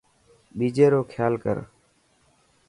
ٻيجي 0.57 0.85
رو 0.93 1.01
کيال 1.11 1.33
ڪر. 1.43 1.57